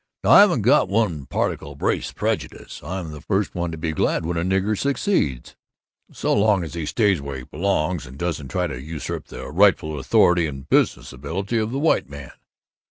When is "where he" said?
7.21-7.43